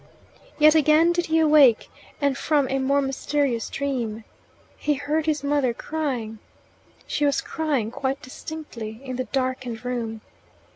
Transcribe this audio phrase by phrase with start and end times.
[0.57, 1.87] Yet again did he awake,
[2.19, 4.23] and from a more mysterious dream.
[4.75, 6.39] He heard his mother crying.
[7.05, 10.21] She was crying quite distinctly in the darkened room.